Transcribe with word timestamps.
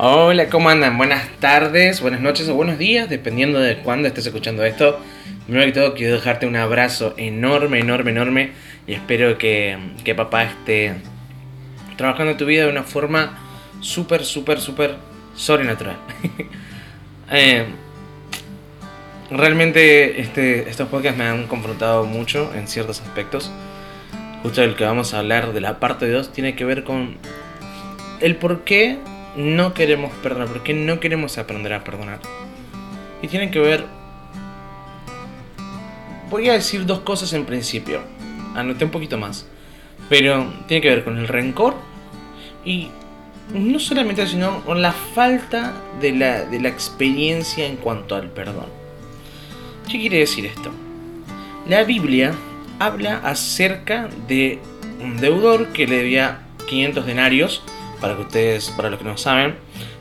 Hola, 0.00 0.48
¿cómo 0.48 0.68
andan? 0.68 0.96
Buenas 0.96 1.28
tardes, 1.40 2.00
buenas 2.00 2.20
noches 2.20 2.48
o 2.48 2.54
buenos 2.54 2.78
días, 2.78 3.10
dependiendo 3.10 3.58
de 3.58 3.78
cuándo 3.78 4.06
estés 4.06 4.26
escuchando 4.26 4.62
esto. 4.62 5.00
Primero 5.44 5.66
que 5.66 5.72
todo, 5.72 5.94
quiero 5.94 6.14
dejarte 6.14 6.46
un 6.46 6.54
abrazo 6.54 7.14
enorme, 7.16 7.80
enorme, 7.80 8.12
enorme. 8.12 8.52
Y 8.86 8.92
espero 8.92 9.38
que, 9.38 9.76
que 10.04 10.14
papá 10.14 10.44
esté 10.44 10.94
trabajando 11.96 12.36
tu 12.36 12.46
vida 12.46 12.66
de 12.66 12.70
una 12.70 12.84
forma 12.84 13.40
súper, 13.80 14.24
súper, 14.24 14.60
súper 14.60 14.94
sobrenatural. 15.34 15.96
eh, 17.32 17.64
realmente 19.32 20.20
este, 20.20 20.70
estos 20.70 20.88
podcasts 20.90 21.18
me 21.18 21.24
han 21.24 21.48
confrontado 21.48 22.04
mucho 22.04 22.52
en 22.54 22.68
ciertos 22.68 23.00
aspectos. 23.00 23.50
Justo 24.44 24.62
el 24.62 24.76
que 24.76 24.84
vamos 24.84 25.12
a 25.12 25.18
hablar 25.18 25.52
de 25.52 25.60
la 25.60 25.80
parte 25.80 26.08
2 26.08 26.32
tiene 26.32 26.54
que 26.54 26.64
ver 26.64 26.84
con 26.84 27.16
el 28.20 28.36
por 28.36 28.62
qué 28.62 28.98
no 29.36 29.74
queremos 29.74 30.12
perdonar, 30.22 30.48
por 30.48 30.62
qué 30.62 30.74
no 30.74 31.00
queremos 31.00 31.38
aprender 31.38 31.72
a 31.72 31.84
perdonar. 31.84 32.20
Y 33.22 33.28
tienen 33.28 33.50
que 33.50 33.58
ver... 33.58 33.84
Voy 36.30 36.48
a 36.48 36.52
decir 36.52 36.84
dos 36.84 37.00
cosas 37.00 37.32
en 37.32 37.44
principio. 37.44 38.00
Anoté 38.54 38.84
un 38.84 38.90
poquito 38.90 39.16
más. 39.16 39.46
Pero 40.08 40.46
tiene 40.66 40.82
que 40.82 40.90
ver 40.90 41.04
con 41.04 41.18
el 41.18 41.28
rencor 41.28 41.74
y 42.64 42.90
no 43.52 43.78
solamente 43.78 44.26
sino 44.26 44.62
con 44.64 44.82
la 44.82 44.92
falta 44.92 45.72
de 46.00 46.12
la, 46.12 46.44
de 46.44 46.60
la 46.60 46.68
experiencia 46.68 47.66
en 47.66 47.76
cuanto 47.76 48.14
al 48.14 48.30
perdón. 48.30 48.66
¿Qué 49.90 49.98
quiere 49.98 50.18
decir 50.18 50.46
esto? 50.46 50.70
La 51.66 51.84
Biblia 51.84 52.34
habla 52.78 53.18
acerca 53.24 54.08
de 54.26 54.58
un 55.00 55.16
deudor 55.16 55.68
que 55.68 55.86
le 55.86 55.96
debía 55.96 56.42
500 56.66 57.06
denarios 57.06 57.62
para 58.00 58.16
que 58.16 58.22
ustedes, 58.22 58.70
para 58.70 58.90
los 58.90 58.98
que 58.98 59.04
no 59.04 59.16
saben, 59.16 59.56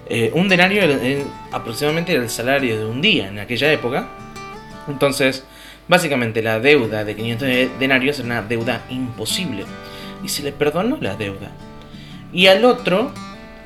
eh, 0.10 0.32
un 0.34 0.48
denario 0.48 0.84
era, 0.84 1.24
aproximadamente 1.52 2.14
el 2.14 2.30
salario 2.30 2.78
de 2.80 2.86
un 2.86 3.02
día 3.02 3.28
en 3.28 3.40
aquella 3.40 3.72
época. 3.72 4.08
Entonces, 4.88 5.46
básicamente 5.88 6.42
la 6.42 6.60
deuda 6.60 7.04
de 7.04 7.16
500 7.16 7.80
denarios 7.80 8.20
era 8.20 8.26
una 8.26 8.42
deuda 8.42 8.86
imposible. 8.90 9.66
Y 10.24 10.30
se 10.30 10.44
le 10.44 10.52
perdonó 10.52 10.98
la 11.02 11.16
deuda. 11.16 11.52
Y 12.34 12.48
al 12.48 12.66
otro, 12.66 13.12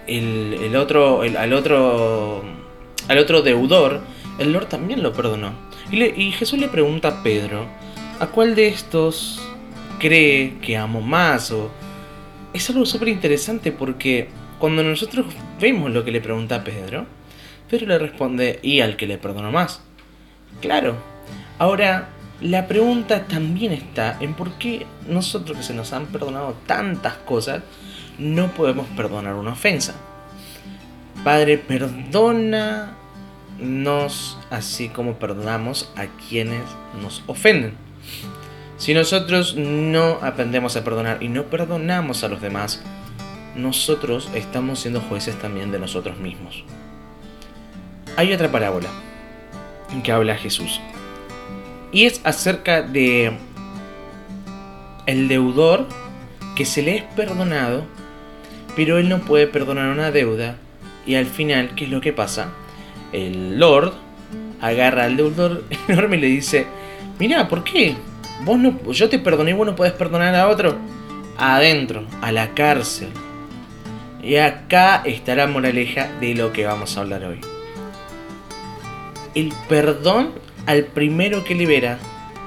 el, 0.08 0.76
otro, 0.76 1.22
al 1.22 1.54
otro, 1.54 2.44
al 3.08 3.18
otro 3.18 3.42
deudor, 3.42 4.02
el 4.40 4.54
Lord 4.54 4.68
también 4.68 5.04
lo 5.04 5.14
perdonó. 5.14 5.54
Y, 5.92 6.04
y 6.04 6.32
Jesús 6.32 6.60
le 6.60 6.68
pregunta 6.68 7.08
a 7.08 7.24
Pedro, 7.24 7.66
¿a 8.20 8.28
cuál 8.28 8.56
de 8.56 8.68
estos 8.68 9.42
cree 10.00 10.58
que 10.62 10.78
amo 10.78 11.02
más? 11.02 11.52
O 11.52 11.70
es 12.54 12.70
algo 12.70 12.86
súper 12.86 13.10
interesante 13.10 13.72
porque 13.72 14.30
cuando 14.60 14.84
nosotros 14.84 15.26
vemos 15.60 15.92
lo 15.92 16.04
que 16.04 16.12
le 16.12 16.22
pregunta 16.22 16.64
Pedro, 16.64 17.06
Pedro 17.70 17.88
le 17.88 18.00
responde, 18.00 18.60
¿y 18.62 18.82
al 18.82 18.98
que 18.98 19.08
le 19.08 19.18
perdonó 19.18 19.52
más? 19.52 19.82
Claro. 20.60 20.98
Ahora, 21.58 22.10
la 22.42 22.68
pregunta 22.68 23.26
también 23.28 23.72
está 23.72 24.18
en 24.20 24.34
por 24.34 24.54
qué 24.54 24.86
nosotros 25.08 25.58
que 25.58 25.64
se 25.64 25.74
nos 25.74 25.94
han 25.94 26.08
perdonado 26.08 26.56
tantas 26.66 27.14
cosas, 27.18 27.62
no 28.18 28.52
podemos 28.52 28.88
perdonar 28.90 29.36
una 29.36 29.54
ofensa. 29.54 29.96
Padre, 31.24 31.58
perdónanos 31.60 32.98
así 34.50 34.90
como 34.90 35.14
perdonamos 35.14 35.92
a 35.96 36.08
quienes 36.08 36.64
nos 37.02 37.24
ofenden. 37.28 37.74
Si 38.82 38.96
nosotros 38.96 39.56
no 39.56 40.18
aprendemos 40.24 40.76
a 40.76 40.84
perdonar 40.84 41.22
y 41.22 41.28
no 41.28 41.44
perdonamos 41.44 42.24
a 42.24 42.30
los 42.30 42.42
demás, 42.42 42.82
nosotros 43.56 44.32
estamos 44.34 44.80
siendo 44.80 45.02
jueces 45.02 45.38
también 45.38 45.72
de 45.72 45.78
nosotros 45.78 46.18
mismos. 46.18 46.64
Hay 48.18 48.34
otra 48.34 48.52
parábola 48.52 48.90
que 50.04 50.12
habla 50.12 50.36
Jesús. 50.36 50.82
Y 51.92 52.06
es 52.06 52.22
acerca 52.24 52.82
de 52.82 53.34
el 55.06 55.28
deudor 55.28 55.86
que 56.56 56.66
se 56.66 56.82
le 56.82 56.96
es 56.96 57.04
perdonado, 57.16 57.86
pero 58.76 58.98
él 58.98 59.10
no 59.10 59.20
puede 59.20 59.46
perdonar 59.46 59.92
una 59.92 60.10
deuda. 60.10 60.56
Y 61.06 61.14
al 61.14 61.28
final, 61.28 61.76
¿qué 61.76 61.84
es 61.84 61.92
lo 61.92 62.02
que 62.02 62.14
pasa? 62.14 62.50
El 63.14 63.60
Lord 63.60 63.94
agarra 64.60 65.04
al 65.04 65.18
deudor 65.18 65.66
enorme 65.88 66.18
y 66.18 66.22
le 66.22 66.28
dice, 66.30 66.66
mira, 67.20 67.48
¿por 67.48 67.64
qué? 67.64 67.96
Vos 68.44 68.58
no, 68.58 68.92
yo 68.92 69.10
te 69.10 69.20
perdoné 69.20 69.52
y 69.52 69.54
vos 69.54 69.68
no 69.68 69.76
podés 69.76 69.94
perdonar 69.94 70.34
a 70.36 70.48
otro. 70.48 70.78
Adentro, 71.38 72.06
a 72.22 72.32
la 72.32 72.54
cárcel. 72.54 73.10
Y 74.24 74.38
acá 74.38 75.02
está 75.06 75.36
la 75.36 75.48
moraleja 75.48 76.12
de 76.20 76.36
lo 76.36 76.52
que 76.52 76.66
vamos 76.66 76.98
a 76.98 77.02
hablar 77.02 77.24
hoy. 77.24 77.42
El 79.34 79.54
perdón 79.70 80.34
al 80.66 80.86
primero 80.86 81.44
que 81.44 81.56
libera 81.56 81.98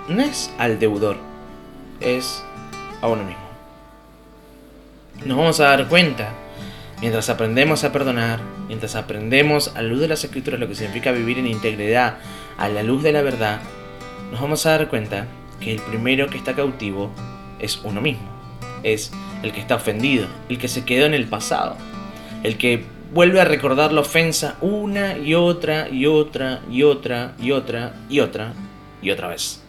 no 0.09 0.23
es 0.23 0.53
al 0.59 0.79
deudor, 0.79 1.17
es 2.01 2.45
a 3.01 3.09
uno 3.09 3.25
mismo. 3.25 3.43
Nos 5.25 5.39
vamos 5.39 5.61
a 5.61 5.65
dar 5.65 5.89
cuenta, 5.89 6.31
mientras 7.01 7.31
aprendemos 7.31 7.85
a 7.85 7.93
perdonar, 7.93 8.41
mientras 8.69 8.95
aprendemos 8.95 9.69
a 9.75 9.83
la 9.83 9.89
luz 9.89 10.01
de 10.01 10.09
las 10.09 10.25
escrituras 10.25 10.61
lo 10.61 10.69
que 10.69 10.75
significa 10.75 11.13
vivir 11.13 11.39
en 11.39 11.47
integridad, 11.47 12.19
a 12.59 12.69
la 12.69 12.83
luz 12.83 13.03
de 13.03 13.13
la 13.13 13.23
verdad, 13.23 13.61
nos 14.31 14.41
vamos 14.41 14.67
a 14.67 14.71
dar 14.71 14.89
cuenta 14.89 15.27
que 15.61 15.73
el 15.73 15.81
primero 15.81 16.29
que 16.29 16.39
está 16.39 16.55
cautivo 16.55 17.11
es 17.59 17.81
uno 17.85 18.01
mismo. 18.01 18.29
Es 18.83 19.13
el 19.43 19.53
que 19.53 19.61
está 19.61 19.77
ofendido, 19.77 20.27
el 20.49 20.59
que 20.59 20.69
se 20.69 20.85
quedó 20.85 21.07
en 21.07 21.15
el 21.15 21.27
pasado, 21.27 21.77
el 22.43 22.59
que 22.59 22.85
vuelve 23.13 23.41
a 23.41 23.45
recordar 23.45 23.93
la 23.93 24.01
ofensa 24.01 24.57
una 24.61 25.17
y 25.17 25.35
otra 25.35 25.89
y 25.89 26.07
otra 26.07 26.61
y 26.71 26.83
otra 26.83 27.35
y 27.39 27.53
otra 27.53 27.95
y 28.09 28.21
otra 28.21 28.53
y 29.01 29.11
otra 29.11 29.29
vez. 29.29 29.63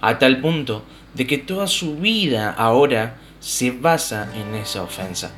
A 0.00 0.18
tal 0.18 0.40
punto 0.40 0.84
de 1.14 1.26
que 1.26 1.38
toda 1.38 1.66
su 1.66 1.96
vida 1.96 2.50
ahora 2.50 3.16
se 3.40 3.70
basa 3.70 4.30
en 4.34 4.54
esa 4.54 4.82
ofensa. 4.82 5.32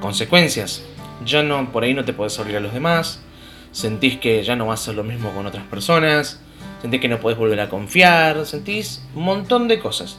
Consecuencias. 0.00 0.82
Ya 1.24 1.42
no, 1.42 1.70
por 1.70 1.84
ahí 1.84 1.94
no 1.94 2.04
te 2.04 2.12
puedes 2.12 2.38
abrir 2.38 2.56
a 2.56 2.60
los 2.60 2.72
demás. 2.72 3.22
Sentís 3.72 4.18
que 4.18 4.42
ya 4.42 4.56
no 4.56 4.66
vas 4.66 4.80
a 4.80 4.82
hacer 4.82 4.94
lo 4.94 5.04
mismo 5.04 5.32
con 5.32 5.46
otras 5.46 5.64
personas 5.66 6.40
sentís 6.82 7.00
que 7.00 7.08
no 7.08 7.20
puedes 7.20 7.38
volver 7.38 7.60
a 7.60 7.70
confiar, 7.70 8.44
sentís 8.44 9.02
un 9.14 9.22
montón 9.24 9.68
de 9.68 9.78
cosas 9.78 10.18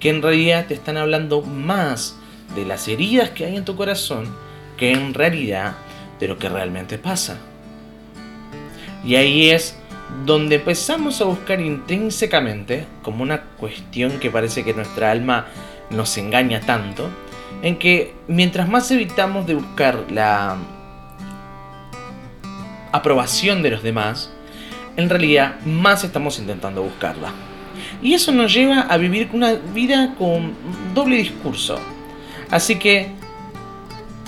que 0.00 0.08
en 0.08 0.22
realidad 0.22 0.66
te 0.66 0.74
están 0.74 0.96
hablando 0.96 1.42
más 1.42 2.16
de 2.56 2.64
las 2.64 2.88
heridas 2.88 3.30
que 3.30 3.44
hay 3.44 3.56
en 3.56 3.64
tu 3.64 3.76
corazón 3.76 4.34
que 4.76 4.92
en 4.92 5.12
realidad 5.12 5.74
de 6.18 6.26
lo 6.26 6.38
que 6.38 6.48
realmente 6.48 6.96
pasa. 6.96 7.36
Y 9.04 9.16
ahí 9.16 9.50
es 9.50 9.76
donde 10.24 10.56
empezamos 10.56 11.20
a 11.20 11.24
buscar 11.24 11.60
intrínsecamente, 11.60 12.86
como 13.02 13.22
una 13.22 13.42
cuestión 13.58 14.18
que 14.18 14.30
parece 14.30 14.64
que 14.64 14.74
nuestra 14.74 15.10
alma 15.10 15.46
nos 15.90 16.16
engaña 16.16 16.60
tanto, 16.60 17.08
en 17.62 17.78
que 17.78 18.14
mientras 18.26 18.68
más 18.68 18.90
evitamos 18.90 19.46
de 19.46 19.54
buscar 19.54 20.06
la 20.10 20.56
aprobación 22.92 23.62
de 23.62 23.70
los 23.70 23.82
demás, 23.82 24.32
en 24.96 25.08
realidad 25.08 25.60
más 25.64 26.04
estamos 26.04 26.38
intentando 26.38 26.82
buscarla. 26.82 27.32
Y 28.02 28.14
eso 28.14 28.32
nos 28.32 28.52
lleva 28.52 28.80
a 28.80 28.96
vivir 28.96 29.28
una 29.32 29.52
vida 29.52 30.14
con 30.18 30.54
doble 30.94 31.16
discurso. 31.16 31.78
Así 32.50 32.76
que, 32.76 33.08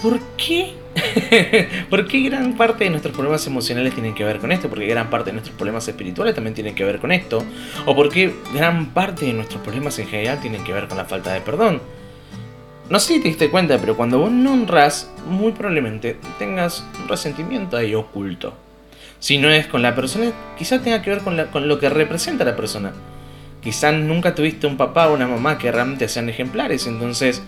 ¿por 0.03 0.21
qué? 0.37 0.75
¿Por 1.91 2.07
qué 2.07 2.21
gran 2.21 2.55
parte 2.55 2.85
de 2.85 2.91
nuestros 2.91 3.15
problemas 3.15 3.47
emocionales 3.47 3.95
tienen 3.95 4.15
que 4.15 4.25
ver 4.25 4.39
con 4.39 4.53
esto? 4.53 4.69
Porque 4.69 4.87
gran 4.87 5.09
parte 5.09 5.31
de 5.31 5.35
nuestros 5.35 5.57
problemas 5.57 5.89
espirituales 5.89 6.35
también 6.35 6.55
tienen 6.55 6.75
que 6.75 6.85
ver 6.85 6.99
con 6.99 7.13
esto. 7.13 7.45
¿O 7.87 7.95
por 7.95 8.11
qué 8.11 8.35
gran 8.55 8.87
parte 8.91 9.27
de 9.27 9.33
nuestros 9.33 9.63
problemas 9.63 9.99
en 9.99 10.07
general 10.09 10.41
tienen 10.41 10.63
que 10.65 10.73
ver 10.73 10.89
con 10.89 10.99
la 10.99 11.05
falta 11.05 11.33
de 11.33 11.41
perdón? 11.41 11.81
No 12.91 12.99
sé 12.99 13.15
si 13.15 13.21
te 13.21 13.29
diste 13.29 13.49
cuenta, 13.49 13.79
pero 13.79 13.97
cuando 13.97 14.19
vos 14.19 14.31
no 14.31 14.53
honras, 14.53 15.11
muy 15.27 15.53
probablemente 15.53 16.19
tengas 16.39 16.85
un 17.01 17.09
resentimiento 17.09 17.77
ahí 17.77 17.95
oculto. 17.95 18.55
Si 19.23 19.39
no 19.39 19.51
es 19.51 19.69
con 19.69 19.83
la 19.83 19.95
persona, 19.95 20.33
quizás 20.59 20.83
tenga 20.83 21.01
que 21.01 21.11
ver 21.11 21.21
con, 21.21 21.41
con 21.53 21.69
lo 21.69 21.79
que 21.79 21.89
representa 21.89 22.45
la 22.45 22.57
persona. 22.57 22.93
Quizás 23.63 23.95
nunca 23.95 24.35
tuviste 24.35 24.67
un 24.67 24.77
papá 24.77 25.07
o 25.07 25.15
una 25.15 25.29
mamá 25.29 25.59
que 25.59 25.71
realmente 25.71 26.09
sean 26.09 26.29
ejemplares, 26.29 26.89
entonces 26.89 27.41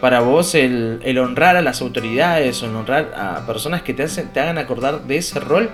para 0.00 0.20
vos 0.20 0.54
el, 0.54 1.18
honrar 1.18 1.56
a 1.56 1.60
las 1.60 1.82
autoridades 1.82 2.62
o 2.62 2.70
el 2.70 2.74
honrar 2.74 3.12
a 3.14 3.46
personas 3.46 3.82
que 3.82 3.92
te, 3.92 4.04
hacen, 4.04 4.32
te 4.32 4.40
hagan 4.40 4.56
acordar 4.56 5.02
de 5.02 5.18
ese 5.18 5.38
rol 5.40 5.68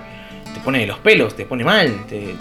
te 0.53 0.59
pone 0.59 0.79
de 0.79 0.85
los 0.85 0.99
pelos, 0.99 1.33
te 1.33 1.45
pone 1.45 1.63
mal, 1.63 2.05
te, 2.07 2.35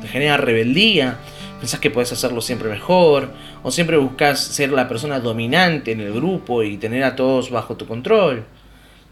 te 0.00 0.08
genera 0.08 0.38
rebeldía, 0.38 1.18
pensás 1.60 1.78
que 1.78 1.90
puedes 1.90 2.10
hacerlo 2.10 2.40
siempre 2.40 2.70
mejor, 2.70 3.32
o 3.62 3.70
siempre 3.70 3.98
buscas 3.98 4.40
ser 4.40 4.72
la 4.72 4.88
persona 4.88 5.20
dominante 5.20 5.92
en 5.92 6.00
el 6.00 6.14
grupo 6.14 6.62
y 6.62 6.78
tener 6.78 7.04
a 7.04 7.16
todos 7.16 7.50
bajo 7.50 7.76
tu 7.76 7.86
control. 7.86 8.46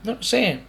No 0.02 0.12
lo 0.12 0.22
sé, 0.22 0.60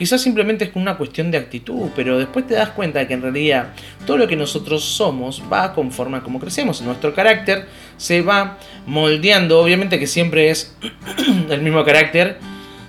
Quizás 0.00 0.22
simplemente 0.22 0.64
es 0.64 0.70
una 0.76 0.96
cuestión 0.96 1.30
de 1.30 1.36
actitud, 1.36 1.90
pero 1.94 2.18
después 2.18 2.46
te 2.46 2.54
das 2.54 2.70
cuenta 2.70 3.00
de 3.00 3.06
que 3.06 3.12
en 3.12 3.20
realidad 3.20 3.74
todo 4.06 4.16
lo 4.16 4.26
que 4.26 4.34
nosotros 4.34 4.82
somos 4.82 5.42
va 5.52 5.74
conforme 5.74 6.16
a 6.16 6.20
cómo 6.22 6.40
crecemos. 6.40 6.80
Nuestro 6.80 7.14
carácter 7.14 7.66
se 7.98 8.22
va 8.22 8.56
moldeando, 8.86 9.60
obviamente 9.60 9.98
que 9.98 10.06
siempre 10.06 10.48
es 10.48 10.74
el 11.50 11.60
mismo 11.60 11.84
carácter 11.84 12.38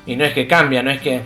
Y 0.05 0.15
no 0.15 0.23
es 0.23 0.31
que 0.31 0.47
cambia, 0.47 0.83
no 0.83 0.89
es 0.89 1.01
que 1.01 1.23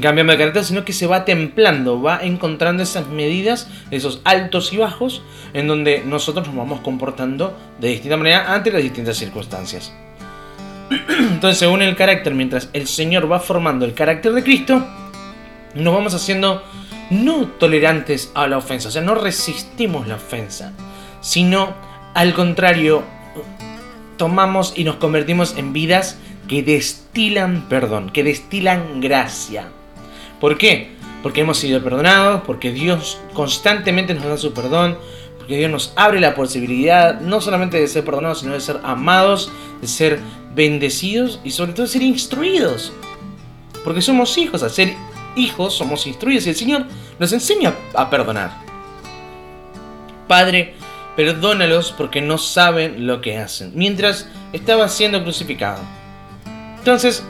cambiamos 0.00 0.34
de 0.34 0.38
carácter, 0.38 0.64
sino 0.64 0.84
que 0.84 0.92
se 0.92 1.06
va 1.06 1.24
templando, 1.24 2.02
va 2.02 2.18
encontrando 2.24 2.82
esas 2.82 3.06
medidas, 3.06 3.68
esos 3.92 4.20
altos 4.24 4.72
y 4.72 4.78
bajos, 4.78 5.22
en 5.54 5.68
donde 5.68 6.02
nosotros 6.04 6.48
nos 6.48 6.56
vamos 6.56 6.80
comportando 6.80 7.56
de 7.80 7.90
distinta 7.90 8.16
manera 8.16 8.52
ante 8.52 8.72
las 8.72 8.82
distintas 8.82 9.16
circunstancias. 9.16 9.92
Entonces, 11.08 11.58
según 11.58 11.82
el 11.82 11.96
carácter, 11.96 12.34
mientras 12.34 12.68
el 12.72 12.86
Señor 12.86 13.30
va 13.30 13.40
formando 13.40 13.84
el 13.84 13.94
carácter 13.94 14.32
de 14.32 14.42
Cristo, 14.42 14.86
nos 15.74 15.94
vamos 15.94 16.14
haciendo 16.14 16.62
no 17.10 17.46
tolerantes 17.46 18.32
a 18.34 18.46
la 18.46 18.58
ofensa, 18.58 18.88
o 18.88 18.90
sea, 18.90 19.02
no 19.02 19.14
resistimos 19.14 20.08
la 20.08 20.16
ofensa, 20.16 20.72
sino 21.20 21.74
al 22.14 22.34
contrario, 22.34 23.02
tomamos 24.16 24.72
y 24.76 24.84
nos 24.84 24.96
convertimos 24.96 25.56
en 25.56 25.72
vidas 25.72 26.18
que 26.48 26.62
destilan 26.62 27.68
perdón, 27.68 28.10
que 28.10 28.24
destilan 28.24 29.00
gracia. 29.00 29.68
¿Por 30.40 30.58
qué? 30.58 30.96
Porque 31.22 31.42
hemos 31.42 31.58
sido 31.58 31.82
perdonados, 31.82 32.42
porque 32.46 32.72
Dios 32.72 33.18
constantemente 33.32 34.14
nos 34.14 34.24
da 34.24 34.36
su 34.36 34.52
perdón, 34.52 34.98
porque 35.38 35.58
Dios 35.58 35.70
nos 35.70 35.92
abre 35.96 36.20
la 36.20 36.34
posibilidad 36.34 37.20
no 37.20 37.40
solamente 37.40 37.78
de 37.78 37.86
ser 37.88 38.04
perdonados, 38.04 38.40
sino 38.40 38.52
de 38.52 38.60
ser 38.60 38.80
amados, 38.82 39.52
de 39.80 39.88
ser 39.88 40.20
bendecidos 40.56 41.38
y 41.44 41.50
sobre 41.50 41.74
todo 41.74 41.86
ser 41.86 42.02
instruidos. 42.02 42.92
Porque 43.84 44.02
somos 44.02 44.36
hijos, 44.38 44.62
al 44.62 44.70
ser 44.70 44.94
hijos 45.36 45.74
somos 45.74 46.06
instruidos 46.06 46.46
y 46.46 46.50
el 46.50 46.56
Señor 46.56 46.86
nos 47.20 47.32
enseña 47.32 47.74
a 47.94 48.10
perdonar. 48.10 48.50
Padre, 50.26 50.74
perdónalos 51.14 51.92
porque 51.92 52.20
no 52.20 52.38
saben 52.38 53.06
lo 53.06 53.20
que 53.20 53.38
hacen, 53.38 53.72
mientras 53.74 54.28
estaba 54.52 54.88
siendo 54.88 55.22
crucificado. 55.22 55.80
Entonces, 56.78 57.22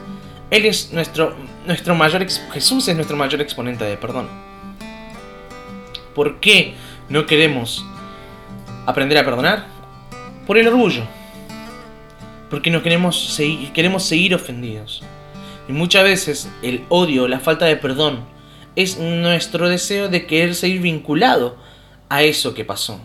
Él 0.49 0.65
es 0.65 0.91
nuestro, 0.93 1.35
nuestro 1.65 1.95
mayor, 1.95 2.25
Jesús 2.53 2.87
es 2.87 2.95
nuestro 2.95 3.17
mayor 3.17 3.41
exponente 3.41 3.83
de 3.83 3.97
perdón. 3.97 4.27
¿Por 6.15 6.39
qué 6.39 6.73
no 7.09 7.25
queremos 7.25 7.85
aprender 8.87 9.17
a 9.17 9.25
perdonar? 9.25 9.67
Por 10.47 10.57
el 10.57 10.67
orgullo. 10.67 11.03
Porque 12.49 12.71
no 12.71 12.81
queremos 12.81 13.33
seguir, 13.33 13.71
queremos 13.73 14.03
seguir 14.03 14.33
ofendidos. 14.35 15.03
Y 15.67 15.73
muchas 15.73 16.03
veces 16.03 16.49
el 16.61 16.83
odio, 16.89 17.27
la 17.27 17.39
falta 17.39 17.65
de 17.65 17.75
perdón, 17.75 18.21
es 18.75 18.99
nuestro 18.99 19.67
deseo 19.67 20.07
de 20.07 20.25
querer 20.25 20.55
seguir 20.55 20.81
vinculado 20.81 21.57
a 22.09 22.23
eso 22.23 22.53
que 22.53 22.63
pasó. 22.63 23.01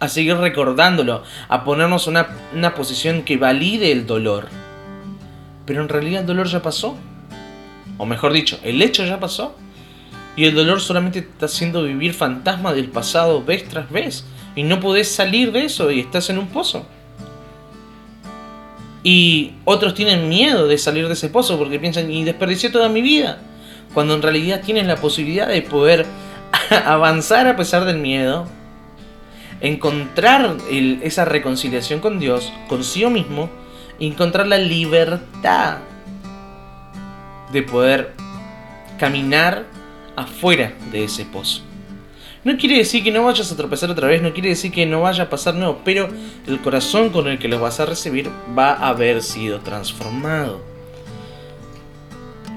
A 0.00 0.08
seguir 0.08 0.36
recordándolo, 0.36 1.22
a 1.48 1.64
ponernos 1.64 2.06
en 2.06 2.12
una, 2.12 2.28
una 2.54 2.74
posición 2.74 3.22
que 3.22 3.36
valide 3.36 3.92
el 3.92 4.06
dolor. 4.06 4.48
Pero 5.66 5.82
en 5.82 5.88
realidad 5.88 6.22
el 6.22 6.26
dolor 6.26 6.48
ya 6.48 6.62
pasó. 6.62 6.96
O 7.98 8.06
mejor 8.06 8.32
dicho, 8.32 8.58
el 8.62 8.80
hecho 8.80 9.04
ya 9.04 9.20
pasó. 9.20 9.54
Y 10.36 10.44
el 10.44 10.54
dolor 10.54 10.80
solamente 10.80 11.20
te 11.20 11.28
está 11.28 11.46
haciendo 11.46 11.82
vivir 11.82 12.14
fantasma 12.14 12.72
del 12.72 12.88
pasado 12.88 13.44
vez 13.44 13.68
tras 13.68 13.90
vez. 13.90 14.24
Y 14.54 14.62
no 14.62 14.80
podés 14.80 15.10
salir 15.10 15.52
de 15.52 15.64
eso 15.64 15.90
y 15.90 16.00
estás 16.00 16.30
en 16.30 16.38
un 16.38 16.48
pozo. 16.48 16.86
Y 19.02 19.52
otros 19.64 19.94
tienen 19.94 20.28
miedo 20.28 20.66
de 20.66 20.78
salir 20.78 21.06
de 21.06 21.14
ese 21.14 21.28
pozo 21.28 21.58
porque 21.58 21.78
piensan, 21.78 22.10
y 22.10 22.24
desperdicié 22.24 22.70
toda 22.70 22.88
mi 22.88 23.02
vida. 23.02 23.38
Cuando 23.94 24.14
en 24.14 24.22
realidad 24.22 24.62
tienen 24.64 24.88
la 24.88 24.96
posibilidad 24.96 25.48
de 25.48 25.62
poder 25.62 26.06
avanzar 26.84 27.46
a 27.46 27.56
pesar 27.56 27.84
del 27.84 27.98
miedo, 27.98 28.46
encontrar 29.60 30.56
esa 30.70 31.24
reconciliación 31.24 32.00
con 32.00 32.18
Dios, 32.18 32.52
consigo 32.68 33.10
mismo, 33.10 33.50
encontrar 33.98 34.46
la 34.46 34.58
libertad 34.58 35.78
de 37.52 37.62
poder 37.62 38.12
caminar 38.98 39.64
afuera 40.16 40.72
de 40.92 41.04
ese 41.04 41.24
pozo. 41.24 41.67
No 42.48 42.56
quiere 42.56 42.78
decir 42.78 43.04
que 43.04 43.12
no 43.12 43.24
vayas 43.24 43.52
a 43.52 43.56
tropezar 43.58 43.90
otra 43.90 44.08
vez, 44.08 44.22
no 44.22 44.32
quiere 44.32 44.48
decir 44.48 44.72
que 44.72 44.86
no 44.86 45.02
vaya 45.02 45.24
a 45.24 45.28
pasar 45.28 45.54
nuevo, 45.54 45.82
pero 45.84 46.08
el 46.46 46.58
corazón 46.62 47.10
con 47.10 47.28
el 47.28 47.38
que 47.38 47.46
los 47.46 47.60
vas 47.60 47.78
a 47.78 47.84
recibir 47.84 48.30
va 48.58 48.72
a 48.72 48.88
haber 48.88 49.22
sido 49.22 49.60
transformado. 49.60 50.62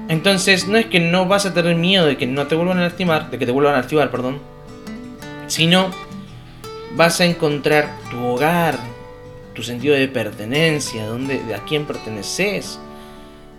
Entonces, 0.08 0.66
no 0.66 0.78
es 0.78 0.86
que 0.86 0.98
no 0.98 1.26
vas 1.26 1.44
a 1.44 1.52
tener 1.52 1.76
miedo 1.76 2.06
de 2.06 2.16
que 2.16 2.26
no 2.26 2.46
te 2.46 2.54
vuelvan 2.54 2.78
a 2.78 2.84
lastimar, 2.84 3.30
de 3.30 3.38
que 3.38 3.44
te 3.44 3.52
vuelvan 3.52 3.74
a 3.74 3.78
lastimar, 3.80 4.10
perdón, 4.10 4.38
sino 5.46 5.90
vas 6.96 7.20
a 7.20 7.26
encontrar 7.26 7.94
tu 8.10 8.24
hogar, 8.24 8.78
tu 9.52 9.62
sentido 9.62 9.94
de 9.94 10.08
pertenencia, 10.08 11.04
dónde, 11.04 11.54
a 11.54 11.64
quién 11.66 11.84
perteneces, 11.84 12.80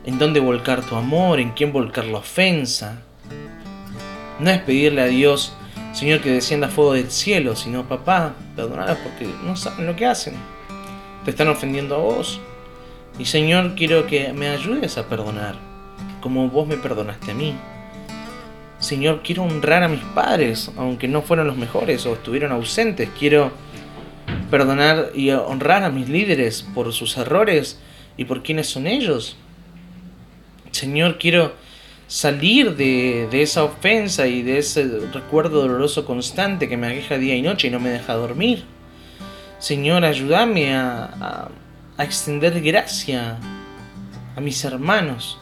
en 0.03 0.17
dónde 0.17 0.39
volcar 0.39 0.81
tu 0.81 0.95
amor, 0.95 1.39
en 1.39 1.51
quién 1.51 1.71
volcar 1.71 2.05
la 2.05 2.17
ofensa. 2.17 3.03
No 4.39 4.49
es 4.49 4.61
pedirle 4.61 5.03
a 5.03 5.05
Dios 5.05 5.55
Señor, 5.93 6.21
que 6.21 6.31
descienda 6.31 6.69
fuego 6.69 6.93
del 6.93 7.11
cielo, 7.11 7.55
sino 7.55 7.87
papá, 7.87 8.33
perdónalos 8.55 8.97
porque 8.97 9.29
no 9.45 9.55
saben 9.55 9.85
lo 9.85 9.95
que 9.95 10.07
hacen. 10.07 10.33
Te 11.23 11.31
están 11.31 11.47
ofendiendo 11.49 11.95
a 11.95 11.99
vos. 11.99 12.41
Y 13.19 13.25
Señor, 13.25 13.75
quiero 13.75 14.07
que 14.07 14.33
me 14.33 14.49
ayudes 14.49 14.97
a 14.97 15.07
perdonar, 15.07 15.55
como 16.19 16.49
vos 16.49 16.67
me 16.67 16.77
perdonaste 16.77 17.31
a 17.31 17.35
mí. 17.35 17.55
Señor, 18.79 19.21
quiero 19.23 19.43
honrar 19.43 19.83
a 19.83 19.87
mis 19.87 20.01
padres, 20.01 20.71
aunque 20.77 21.07
no 21.07 21.21
fueron 21.21 21.45
los 21.45 21.57
mejores 21.57 22.05
o 22.07 22.13
estuvieron 22.13 22.51
ausentes. 22.51 23.09
Quiero 23.17 23.51
perdonar 24.49 25.11
y 25.13 25.29
honrar 25.29 25.83
a 25.83 25.89
mis 25.89 26.09
líderes 26.09 26.63
por 26.73 26.91
sus 26.91 27.15
errores 27.17 27.79
y 28.17 28.25
por 28.25 28.41
quiénes 28.41 28.67
son 28.67 28.87
ellos. 28.87 29.37
Señor, 30.71 31.19
quiero 31.19 31.53
salir 32.13 32.75
de, 32.75 33.27
esa 33.41 33.63
ofensa 33.63 34.27
y 34.27 34.43
de 34.43 34.59
ese 34.59 34.87
recuerdo 35.11 35.61
doloroso 35.61 36.05
constante 36.05 36.69
que 36.69 36.77
me 36.77 36.85
aqueja 36.85 37.17
día 37.17 37.35
y 37.35 37.41
noche 37.41 37.69
y 37.69 37.71
no 37.71 37.79
me 37.79 37.89
deja 37.89 38.13
dormir. 38.13 38.65
Señor, 39.57 40.05
ayúdame 40.05 40.75
a, 40.75 41.49
a, 41.97 42.03
extender 42.03 42.61
gracia 42.61 43.39
a 44.35 44.41
mis 44.41 44.63
hermanos, 44.63 45.39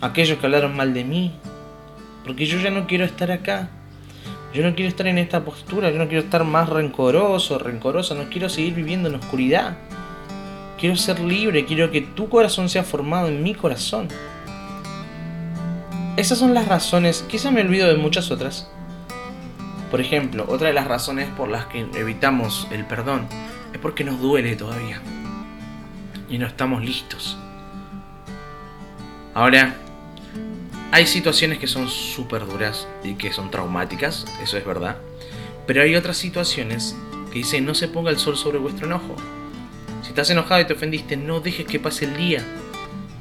a 0.00 0.06
aquellos 0.06 0.38
que 0.38 0.46
hablaron 0.46 0.76
mal 0.76 0.94
de 0.94 1.02
mí, 1.02 1.32
porque 2.24 2.46
yo 2.46 2.60
ya 2.60 2.70
no 2.70 2.86
quiero 2.86 3.04
estar 3.04 3.32
acá. 3.32 3.68
Yo 4.54 4.62
no 4.62 4.76
quiero 4.76 4.88
estar 4.88 5.08
en 5.08 5.18
esta 5.18 5.44
postura, 5.44 5.90
yo 5.90 5.98
no 5.98 6.06
quiero 6.06 6.22
estar 6.22 6.44
más 6.44 6.68
rencoroso, 6.68 7.58
rencoroso, 7.58 8.14
no 8.14 8.30
quiero 8.30 8.48
seguir 8.48 8.74
viviendo 8.74 9.08
en 9.08 9.16
oscuridad. 9.16 9.76
Quiero 10.78 10.94
ser 10.94 11.18
libre, 11.18 11.64
quiero 11.64 11.90
que 11.90 12.00
tu 12.00 12.28
corazón 12.28 12.68
sea 12.68 12.84
formado 12.84 13.26
en 13.26 13.42
mi 13.42 13.54
corazón. 13.54 14.06
Esas 16.20 16.36
son 16.36 16.52
las 16.52 16.68
razones, 16.68 17.24
quizá 17.30 17.50
me 17.50 17.62
olvido 17.62 17.88
de 17.88 17.96
muchas 17.96 18.30
otras. 18.30 18.68
Por 19.90 20.02
ejemplo, 20.02 20.44
otra 20.50 20.68
de 20.68 20.74
las 20.74 20.86
razones 20.86 21.26
por 21.34 21.48
las 21.48 21.64
que 21.64 21.86
evitamos 21.94 22.68
el 22.70 22.84
perdón 22.84 23.26
es 23.72 23.78
porque 23.78 24.04
nos 24.04 24.20
duele 24.20 24.54
todavía. 24.54 25.00
Y 26.28 26.36
no 26.36 26.46
estamos 26.46 26.84
listos. 26.84 27.38
Ahora, 29.32 29.76
hay 30.92 31.06
situaciones 31.06 31.58
que 31.58 31.66
son 31.66 31.88
súper 31.88 32.44
duras 32.44 32.86
y 33.02 33.14
que 33.14 33.32
son 33.32 33.50
traumáticas, 33.50 34.26
eso 34.42 34.58
es 34.58 34.66
verdad. 34.66 34.98
Pero 35.66 35.80
hay 35.80 35.96
otras 35.96 36.18
situaciones 36.18 36.94
que 37.32 37.38
dicen 37.38 37.64
no 37.64 37.74
se 37.74 37.88
ponga 37.88 38.10
el 38.10 38.18
sol 38.18 38.36
sobre 38.36 38.58
vuestro 38.58 38.84
enojo. 38.84 39.16
Si 40.02 40.10
estás 40.10 40.28
enojado 40.28 40.60
y 40.60 40.66
te 40.66 40.74
ofendiste, 40.74 41.16
no 41.16 41.40
dejes 41.40 41.64
que 41.64 41.80
pase 41.80 42.04
el 42.04 42.18
día. 42.18 42.44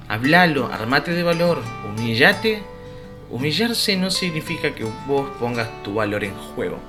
Hablalo, 0.09 0.67
armate 0.67 1.13
de 1.13 1.23
valor, 1.23 1.63
humillate 1.87 2.61
Humillarse 3.29 3.95
no 3.95 4.09
significa 4.09 4.73
que 4.73 4.85
vos 5.05 5.29
pongas 5.39 5.69
tu 5.83 5.93
valor 5.93 6.23
en 6.23 6.33
juego. 6.33 6.79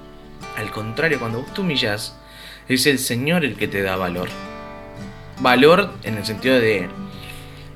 Al 0.56 0.70
contrario, 0.70 1.18
cuando 1.18 1.42
vos 1.42 1.52
te 1.52 1.60
humillas, 1.60 2.16
es 2.68 2.86
el 2.86 2.98
Señor 2.98 3.44
el 3.44 3.56
que 3.56 3.68
te 3.68 3.82
da 3.82 3.96
valor. 3.96 4.28
Valor 5.40 5.92
en 6.02 6.16
el 6.16 6.24
sentido 6.24 6.58
de... 6.58 6.88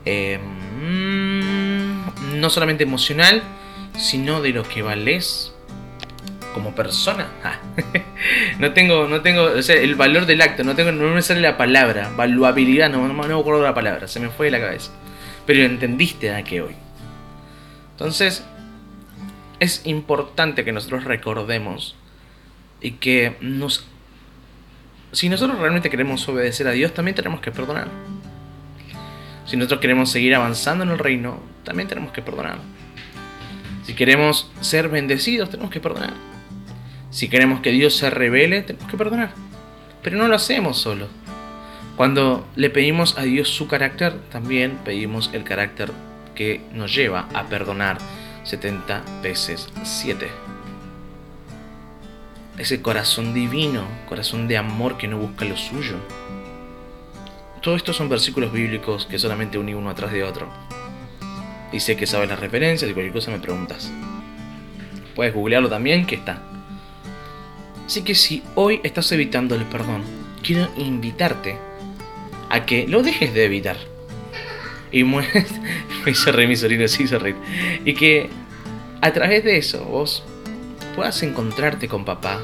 Eh, 0.06 0.38
mm, 0.38 2.40
no 2.40 2.50
solamente 2.50 2.84
emocional, 2.84 3.42
sino 3.98 4.40
de 4.40 4.50
lo 4.50 4.62
que 4.62 4.82
vales 4.82 5.52
como 6.54 6.74
persona. 6.74 7.28
Ah, 7.42 7.58
no 8.58 8.72
tengo, 8.72 9.08
no 9.08 9.20
tengo, 9.20 9.42
o 9.42 9.62
sea, 9.62 9.76
el 9.76 9.94
valor 9.94 10.24
del 10.24 10.40
acto, 10.40 10.64
no 10.64 10.74
tengo, 10.74 10.92
no 10.92 11.14
me 11.14 11.20
sale 11.20 11.40
la 11.40 11.58
palabra, 11.58 12.10
valuabilidad, 12.16 12.90
no 12.90 13.12
me 13.12 13.34
acuerdo 13.34 13.62
la 13.62 13.74
palabra, 13.74 14.08
se 14.08 14.20
me 14.20 14.30
fue 14.30 14.46
de 14.46 14.52
la 14.52 14.60
cabeza. 14.60 14.92
Pero 15.46 15.64
entendiste 15.64 16.32
a 16.32 16.42
qué 16.42 16.62
hoy. 16.62 16.74
Entonces, 17.92 18.44
es 19.60 19.86
importante 19.86 20.64
que 20.64 20.72
nosotros 20.72 21.04
recordemos 21.04 21.96
y 22.80 22.92
que 22.92 23.36
nos... 23.40 23.86
Si 25.12 25.28
nosotros 25.28 25.58
realmente 25.58 25.90
queremos 25.90 26.28
obedecer 26.28 26.66
a 26.66 26.72
Dios, 26.72 26.92
también 26.92 27.14
tenemos 27.14 27.40
que 27.40 27.52
perdonar. 27.52 27.88
Si 29.46 29.56
nosotros 29.56 29.80
queremos 29.80 30.10
seguir 30.10 30.34
avanzando 30.34 30.84
en 30.84 30.90
el 30.90 30.98
reino, 30.98 31.40
también 31.64 31.88
tenemos 31.88 32.12
que 32.12 32.22
perdonar. 32.22 32.58
Si 33.84 33.94
queremos 33.94 34.50
ser 34.60 34.88
bendecidos, 34.88 35.50
tenemos 35.50 35.70
que 35.70 35.80
perdonar. 35.80 36.14
Si 37.10 37.28
queremos 37.28 37.60
que 37.60 37.70
Dios 37.70 37.94
se 37.94 38.10
revele, 38.10 38.62
tenemos 38.62 38.90
que 38.90 38.96
perdonar. 38.96 39.30
Pero 40.02 40.16
no 40.16 40.26
lo 40.26 40.34
hacemos 40.34 40.78
solo. 40.78 41.08
Cuando 41.96 42.48
le 42.56 42.70
pedimos 42.70 43.16
a 43.18 43.22
Dios 43.22 43.48
su 43.48 43.68
carácter, 43.68 44.18
también 44.32 44.78
pedimos 44.84 45.30
el 45.32 45.44
carácter 45.44 45.92
que 46.34 46.60
nos 46.72 46.92
lleva 46.92 47.28
a 47.32 47.44
perdonar 47.44 47.98
70 48.44 49.02
veces 49.22 49.68
7. 49.82 50.28
Ese 52.58 52.82
corazón 52.82 53.34
divino, 53.34 53.84
corazón 54.08 54.46
de 54.46 54.56
amor 54.56 54.96
que 54.96 55.08
no 55.08 55.18
busca 55.18 55.44
lo 55.44 55.56
suyo. 55.56 55.96
Todo 57.62 57.74
esto 57.74 57.92
son 57.92 58.08
versículos 58.08 58.52
bíblicos 58.52 59.06
que 59.06 59.18
solamente 59.18 59.58
uní 59.58 59.74
uno 59.74 59.90
atrás 59.90 60.12
de 60.12 60.22
otro. 60.22 60.48
Y 61.72 61.80
sé 61.80 61.96
que 61.96 62.06
sabes 62.06 62.28
las 62.28 62.38
referencias 62.38 62.88
y 62.90 62.94
cualquier 62.94 63.14
cosa 63.14 63.30
me 63.30 63.40
preguntas. 63.40 63.90
Puedes 65.14 65.34
googlearlo 65.34 65.68
también, 65.68 66.06
que 66.06 66.14
está. 66.16 66.42
Así 67.86 68.02
que 68.02 68.14
si 68.14 68.42
hoy 68.54 68.80
estás 68.84 69.10
evitando 69.12 69.54
el 69.54 69.64
perdón, 69.64 70.02
quiero 70.42 70.68
invitarte 70.76 71.58
a 72.50 72.66
que 72.66 72.86
lo 72.86 73.02
dejes 73.02 73.32
de 73.34 73.44
evitar. 73.44 73.76
Y 74.94 75.02
me 75.04 75.26
hizo 76.06 76.30
reír 76.30 76.48
mi 76.48 76.54
sobrino, 76.54 76.86
sí 76.86 77.02
hizo 77.02 77.18
reír. 77.18 77.34
Y 77.84 77.94
que 77.94 78.30
a 79.00 79.12
través 79.12 79.42
de 79.42 79.58
eso 79.58 79.84
vos 79.84 80.22
puedas 80.94 81.20
encontrarte 81.24 81.88
con 81.88 82.04
papá 82.04 82.40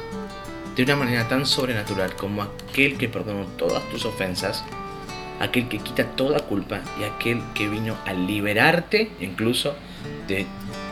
de 0.74 0.82
una 0.82 0.96
manera 0.96 1.28
tan 1.28 1.46
sobrenatural 1.46 2.16
como 2.16 2.42
aquel 2.42 2.98
que 2.98 3.08
perdonó 3.08 3.46
todas 3.56 3.88
tus 3.90 4.04
ofensas, 4.04 4.64
aquel 5.38 5.68
que 5.68 5.78
quita 5.78 6.04
toda 6.16 6.40
culpa 6.40 6.80
y 6.98 7.04
aquel 7.04 7.40
que 7.54 7.68
vino 7.68 7.96
a 8.04 8.14
liberarte 8.14 9.12
incluso 9.20 9.76
de 10.26 10.44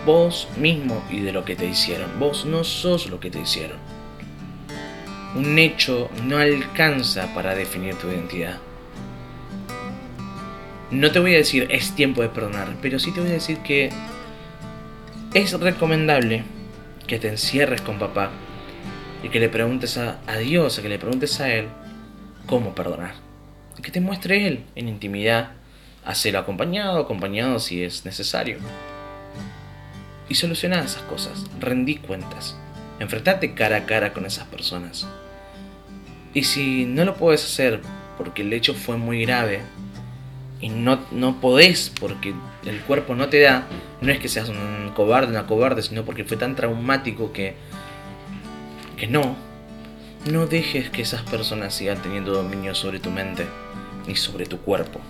vos 0.07 0.47
mismo 0.59 1.03
y 1.11 1.23
de 1.23 1.33
lo 1.33 1.45
que 1.45 1.57
te 1.57 1.67
hicieron. 1.67 2.21
Vos 2.21 2.45
no 2.45 2.63
sos 2.63 3.11
lo 3.11 3.19
que 3.19 3.33
te 3.33 3.41
hicieron. 3.41 3.79
Un 5.35 5.59
hecho 5.59 6.09
no 6.23 6.39
alcanza 6.39 7.35
para 7.35 7.57
definir 7.57 7.97
tu 7.97 8.09
identidad. 8.09 8.61
No 10.91 11.13
te 11.13 11.19
voy 11.19 11.35
a 11.35 11.39
decir 11.39 11.67
es 11.71 11.95
tiempo 11.95 12.23
de 12.23 12.31
perdonar, 12.31 12.75
pero 12.81 12.99
sí 12.99 13.13
te 13.13 13.21
voy 13.21 13.31
a 13.31 13.35
decir 13.35 13.59
que 13.59 13.91
es 15.35 15.53
recomendable 15.61 16.45
que 17.07 17.19
te 17.19 17.29
encierres 17.29 17.83
con 17.83 17.99
papá 17.99 18.31
y 19.23 19.29
que 19.29 19.41
le 19.41 19.51
preguntes 19.51 19.99
a, 19.99 20.19
Dios, 20.39 20.79
a 20.79 20.83
que 20.83 20.89
le 20.89 20.99
preguntes 20.99 21.41
a 21.41 21.53
Él 21.53 21.69
cómo 22.47 22.75
perdonar. 22.75 23.15
Que 23.83 23.91
te 23.91 24.01
muestre 24.01 24.47
Él 24.47 24.65
en 24.77 24.89
intimidad, 24.89 25.53
hacerlo 26.05 26.39
acompañado, 26.39 26.99
acompañado 26.99 27.59
si 27.59 27.83
es 27.83 28.07
necesario. 28.07 28.59
Y 30.29 30.35
solucionar 30.37 30.85
esas 30.85 31.03
cosas, 31.03 31.45
rendí 31.61 31.97
cuentas, 31.97 32.57
enfrentate 32.99 33.55
cara 33.55 33.77
a 33.77 33.87
cara 33.87 34.15
con 34.15 34.25
esas 34.25 34.47
personas. 34.47 35.07
Y 36.33 36.45
si 36.45 36.87
no 36.87 37.05
lo 37.05 37.15
puedes 37.15 37.45
hacer 37.45 37.81
porque 38.17 38.43
el 38.43 38.53
hecho 38.53 38.75
fue 38.75 38.97
muy 38.97 39.23
grave, 39.23 39.61
y 40.61 40.69
no, 40.71 40.99
no 41.11 41.41
podés 41.41 41.93
porque 42.01 42.35
el 42.65 42.81
cuerpo 42.83 43.15
no 43.15 43.29
te 43.29 43.41
da, 43.41 43.67
no 44.01 44.11
es 44.11 44.19
que 44.19 44.29
seas 44.29 44.49
un 44.49 44.93
cobarde, 44.95 45.29
una 45.29 45.47
cobarde, 45.47 45.83
sino 45.83 46.05
porque 46.05 46.25
fue 46.25 46.37
tan 46.37 46.57
traumático 46.57 47.33
que, 47.33 47.55
que 48.97 49.07
no, 49.07 49.37
no 50.31 50.47
dejes 50.47 50.91
que 50.91 51.03
esas 51.03 51.23
personas 51.23 51.75
sigan 51.75 52.03
teniendo 52.03 52.33
dominio 52.33 52.75
sobre 52.75 52.99
tu 52.99 53.11
mente 53.11 53.47
ni 54.07 54.17
sobre 54.17 54.47
tu 54.47 54.59
cuerpo. 54.59 55.01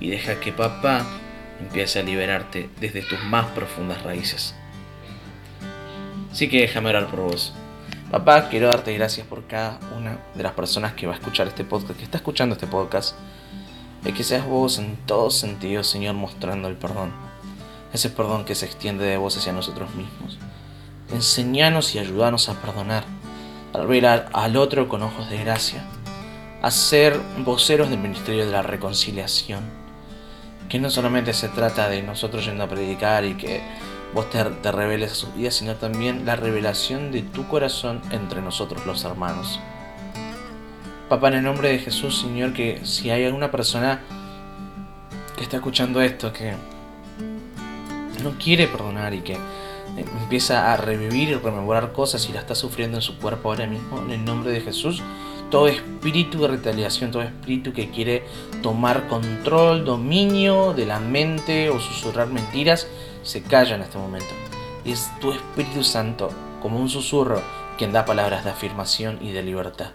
Y 0.00 0.10
deja 0.10 0.38
que 0.40 0.52
papá 0.52 1.06
empiece 1.60 1.98
a 1.98 2.02
liberarte 2.02 2.68
desde 2.80 3.02
tus 3.02 3.22
más 3.24 3.46
profundas 3.46 4.02
raíces. 4.02 4.54
Así 6.30 6.48
que 6.48 6.60
déjame 6.60 6.90
orar 6.90 7.06
por 7.06 7.20
vos. 7.20 7.54
Papá, 8.10 8.48
quiero 8.48 8.68
darte 8.68 8.92
gracias 8.94 9.26
por 9.26 9.46
cada 9.46 9.80
una 9.96 10.18
de 10.34 10.42
las 10.42 10.52
personas 10.52 10.92
que 10.92 11.06
va 11.06 11.14
a 11.14 11.16
escuchar 11.16 11.48
este 11.48 11.64
podcast, 11.64 11.98
que 11.98 12.04
está 12.04 12.18
escuchando 12.18 12.54
este 12.54 12.66
podcast 12.66 13.16
que 14.12 14.24
seas 14.24 14.46
vos 14.46 14.78
en 14.78 14.96
todos 15.06 15.34
sentidos, 15.36 15.86
Señor, 15.86 16.14
mostrando 16.14 16.68
el 16.68 16.76
perdón. 16.76 17.12
Ese 17.92 18.10
perdón 18.10 18.44
que 18.44 18.54
se 18.54 18.66
extiende 18.66 19.04
de 19.04 19.16
vos 19.16 19.36
hacia 19.36 19.52
nosotros 19.52 19.94
mismos. 19.94 20.38
Enseñanos 21.12 21.94
y 21.94 21.98
ayúdanos 21.98 22.48
a 22.48 22.54
perdonar, 22.54 23.04
a 23.72 23.78
ver 23.80 24.06
al 24.06 24.56
otro 24.56 24.88
con 24.88 25.02
ojos 25.02 25.28
de 25.30 25.38
gracia, 25.38 25.84
a 26.62 26.70
ser 26.70 27.18
voceros 27.38 27.90
del 27.90 27.98
ministerio 27.98 28.44
de 28.44 28.52
la 28.52 28.62
reconciliación. 28.62 29.62
Que 30.68 30.78
no 30.78 30.90
solamente 30.90 31.32
se 31.32 31.48
trata 31.48 31.88
de 31.88 32.02
nosotros 32.02 32.44
yendo 32.44 32.64
a 32.64 32.68
predicar 32.68 33.24
y 33.24 33.36
que 33.36 33.62
vos 34.14 34.28
te, 34.28 34.42
te 34.44 34.72
reveles 34.72 35.12
a 35.12 35.14
sus 35.14 35.34
vidas, 35.34 35.54
sino 35.54 35.76
también 35.76 36.26
la 36.26 36.36
revelación 36.36 37.10
de 37.10 37.22
tu 37.22 37.48
corazón 37.48 38.02
entre 38.10 38.42
nosotros 38.42 38.84
los 38.84 39.04
hermanos. 39.04 39.60
Papá, 41.08 41.28
en 41.28 41.34
el 41.34 41.42
nombre 41.42 41.70
de 41.70 41.78
Jesús, 41.78 42.20
Señor, 42.20 42.52
que 42.52 42.80
si 42.84 43.08
hay 43.08 43.24
alguna 43.24 43.50
persona 43.50 44.02
que 45.38 45.42
está 45.42 45.56
escuchando 45.56 46.02
esto, 46.02 46.34
que 46.34 46.52
no 48.22 48.32
quiere 48.38 48.66
perdonar 48.66 49.14
y 49.14 49.20
que 49.20 49.38
empieza 49.96 50.70
a 50.70 50.76
revivir 50.76 51.30
y 51.30 51.34
rememorar 51.34 51.92
cosas 51.92 52.28
y 52.28 52.34
la 52.34 52.40
está 52.40 52.54
sufriendo 52.54 52.98
en 52.98 53.02
su 53.02 53.18
cuerpo 53.18 53.48
ahora 53.48 53.66
mismo, 53.66 54.02
en 54.02 54.10
el 54.10 54.22
nombre 54.22 54.50
de 54.50 54.60
Jesús, 54.60 55.02
todo 55.50 55.66
espíritu 55.66 56.42
de 56.42 56.48
retaliación, 56.48 57.10
todo 57.10 57.22
espíritu 57.22 57.72
que 57.72 57.88
quiere 57.88 58.24
tomar 58.62 59.08
control, 59.08 59.86
dominio 59.86 60.74
de 60.74 60.84
la 60.84 61.00
mente 61.00 61.70
o 61.70 61.80
susurrar 61.80 62.28
mentiras, 62.28 62.86
se 63.22 63.42
calla 63.42 63.76
en 63.76 63.80
este 63.80 63.96
momento. 63.96 64.34
Es 64.84 65.10
tu 65.22 65.32
Espíritu 65.32 65.82
Santo, 65.84 66.28
como 66.60 66.78
un 66.78 66.90
susurro, 66.90 67.40
quien 67.78 67.92
da 67.92 68.04
palabras 68.04 68.44
de 68.44 68.50
afirmación 68.50 69.18
y 69.22 69.32
de 69.32 69.42
libertad. 69.42 69.92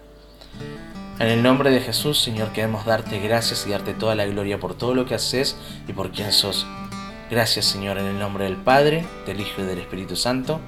En 1.20 1.28
el 1.28 1.44
nombre 1.44 1.70
de 1.70 1.80
Jesús, 1.80 2.20
Señor, 2.20 2.52
queremos 2.54 2.86
darte 2.86 3.20
gracias 3.20 3.66
y 3.68 3.70
darte 3.70 3.94
toda 3.94 4.16
la 4.16 4.26
gloria 4.26 4.60
por 4.60 4.76
todo 4.76 4.96
lo 4.96 5.06
que 5.06 5.16
haces 5.16 5.56
y 5.88 5.94
por 5.94 6.12
quien 6.12 6.32
sos. 6.32 6.66
Gracias, 7.30 7.66
Señor, 7.66 7.98
en 7.98 8.06
el 8.06 8.20
nombre 8.20 8.46
del 8.46 8.58
Padre, 8.58 9.06
del 9.26 9.40
Hijo 9.40 9.62
y 9.62 9.66
del 9.66 9.80
Espíritu 9.80 10.16
Santo. 10.16 10.60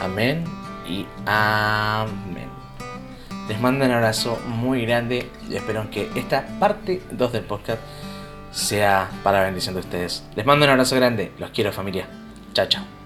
Amén 0.00 0.44
y 0.88 1.06
amén. 1.26 2.48
Les 3.48 3.60
mando 3.60 3.84
un 3.84 3.90
abrazo 3.90 4.38
muy 4.46 4.82
grande 4.86 5.30
y 5.48 5.56
espero 5.56 5.90
que 5.90 6.10
esta 6.14 6.46
parte 6.58 7.02
2 7.10 7.32
del 7.32 7.44
podcast 7.44 7.80
sea 8.50 9.10
para 9.22 9.42
bendición 9.42 9.74
de 9.74 9.80
ustedes. 9.80 10.24
Les 10.36 10.46
mando 10.46 10.64
un 10.64 10.70
abrazo 10.70 10.96
grande. 10.96 11.32
Los 11.38 11.50
quiero, 11.50 11.72
familia. 11.72 12.06
Chao, 12.54 12.66
chao. 12.66 13.01